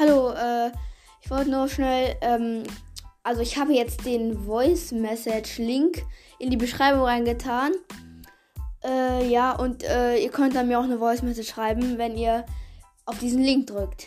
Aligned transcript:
Hallo, 0.00 0.30
äh, 0.30 0.70
ich 1.22 1.30
wollte 1.30 1.50
nur 1.50 1.68
schnell, 1.68 2.16
ähm, 2.22 2.62
also 3.22 3.42
ich 3.42 3.58
habe 3.58 3.74
jetzt 3.74 4.06
den 4.06 4.46
Voice 4.46 4.92
Message 4.92 5.58
Link 5.58 6.06
in 6.38 6.48
die 6.48 6.56
Beschreibung 6.56 7.02
reingetan. 7.02 7.72
Äh, 8.82 9.28
ja, 9.28 9.52
und 9.52 9.84
äh, 9.84 10.16
ihr 10.16 10.30
könnt 10.30 10.54
dann 10.54 10.68
mir 10.68 10.80
auch 10.80 10.84
eine 10.84 10.96
Voice 10.96 11.20
Message 11.20 11.50
schreiben, 11.50 11.98
wenn 11.98 12.16
ihr 12.16 12.46
auf 13.04 13.18
diesen 13.18 13.42
Link 13.42 13.66
drückt. 13.66 14.06